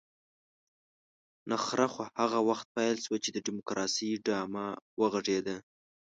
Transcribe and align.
نخره 1.51 1.85
خو 1.93 2.01
هغه 2.19 2.39
وخت 2.49 2.67
پيل 2.75 2.95
شوه 3.05 3.17
چې 3.23 3.29
د 3.31 3.37
ډيموکراسۍ 3.45 4.11
ډمامه 4.25 4.65
وغږېده. 4.99 5.57